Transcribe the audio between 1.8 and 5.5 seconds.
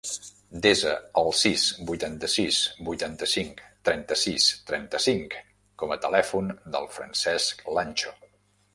vuitanta-sis, vuitanta-cinc, trenta-sis, trenta-cinc